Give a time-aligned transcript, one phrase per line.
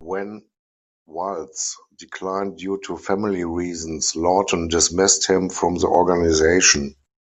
[0.00, 0.44] When
[1.06, 6.94] Walz declined due to family reasons, Lawton dismissed him from the organization.